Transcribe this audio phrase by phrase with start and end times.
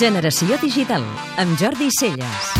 [0.00, 1.02] Generació Digital,
[1.36, 2.52] amb Jordi Celles.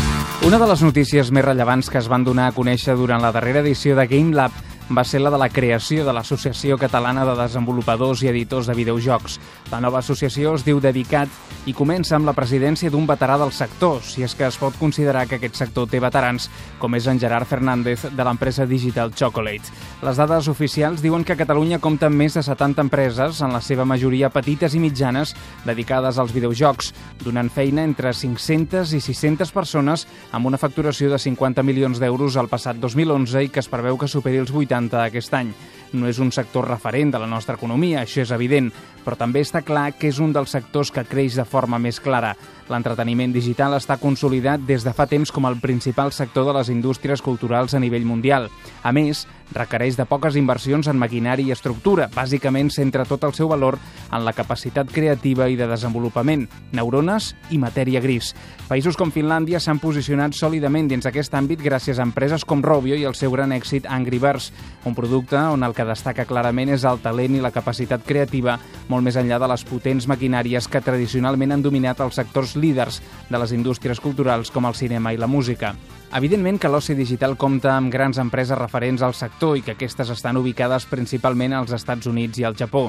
[0.45, 3.63] Una de les notícies més rellevants que es van donar a conèixer durant la darrera
[3.65, 4.53] edició de Game Lab
[4.95, 9.37] va ser la de la creació de l'Associació Catalana de Desenvolupadors i Editors de Videojocs.
[9.71, 11.29] La nova associació es diu Dedicat
[11.69, 15.27] i comença amb la presidència d'un veterà del sector, si és que es pot considerar
[15.29, 16.49] que aquest sector té veterans,
[16.81, 19.71] com és en Gerard Fernández de l'empresa Digital Chocolate.
[20.01, 23.85] Les dades oficials diuen que Catalunya compta amb més de 70 empreses, en la seva
[23.85, 26.91] majoria petites i mitjanes, dedicades als videojocs,
[27.23, 32.49] donant feina entre 500 i 600 persones amb una facturació de 50 milions d'euros al
[32.49, 35.51] passat 2011 i que es preveu que superi els 80 60 aquest any.
[35.93, 38.69] No és un sector referent de la nostra economia, això és evident,
[39.03, 42.31] però també està clar que és un dels sectors que creix de forma més clara.
[42.71, 47.21] L'entreteniment digital està consolidat des de fa temps com el principal sector de les indústries
[47.21, 48.47] culturals a nivell mundial.
[48.83, 52.07] A més, requereix de poques inversions en maquinari i estructura.
[52.15, 53.77] Bàsicament centra tot el seu valor
[54.11, 58.31] en la capacitat creativa i de desenvolupament, neurones i matèria gris.
[58.69, 63.03] Països com Finlàndia s'han posicionat sòlidament dins aquest àmbit gràcies a empreses com Robio i
[63.07, 64.51] el seu gran èxit Angry Birds,
[64.87, 69.03] un producte on el que destaca clarament és el talent i la capacitat creativa molt
[69.03, 73.55] més enllà de les potents maquinàries que tradicionalment han dominat els sectors líders de les
[73.57, 75.75] indústries culturals com el cinema i la música.
[76.11, 80.35] Evidentment que l'oci digital compta amb grans empreses referents al sector i que aquestes estan
[80.35, 82.81] ubicades principalment als Estats Units i al Japó,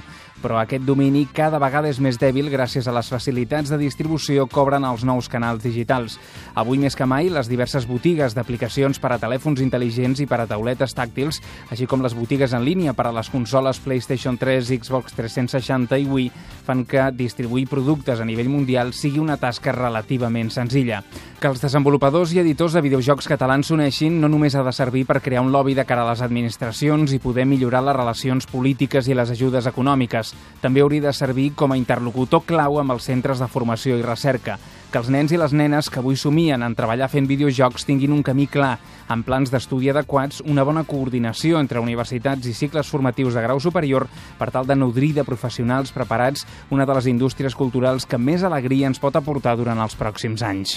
[0.43, 4.59] però aquest domini cada vegada és més dèbil gràcies a les facilitats de distribució que
[4.59, 6.17] obren els nous canals digitals.
[6.59, 10.49] Avui més que mai, les diverses botigues d'aplicacions per a telèfons intel·ligents i per a
[10.51, 11.39] tauletes tàctils,
[11.71, 16.11] així com les botigues en línia per a les consoles PlayStation 3, Xbox 360 i
[16.11, 16.33] Wii,
[16.67, 21.05] fan que distribuir productes a nivell mundial sigui una tasca relativament senzilla.
[21.43, 25.01] Que els desenvolupadors i editors de videojocs jocs catalans s'uneixin no només ha de servir
[25.09, 29.09] per crear un lobby de cara a les administracions i poder millorar les relacions polítiques
[29.11, 30.31] i les ajudes econòmiques.
[30.63, 34.61] També hauria de servir com a interlocutor clau amb els centres de formació i recerca
[34.93, 38.23] que els nens i les nenes que avui somien en treballar fent videojocs tinguin un
[38.23, 38.77] camí clar,
[39.09, 44.07] amb plans d'estudi adequats, una bona coordinació entre universitats i cicles formatius de grau superior
[44.39, 48.93] per tal de nodrir de professionals preparats una de les indústries culturals que més alegria
[48.93, 50.77] ens pot aportar durant els pròxims anys.